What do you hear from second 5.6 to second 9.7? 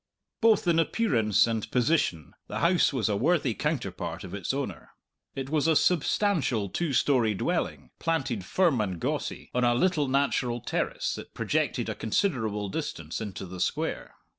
a substantial two story dwelling, planted firm and gawcey on